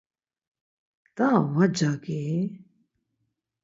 [1.21, 2.29] Daha va cagi-i?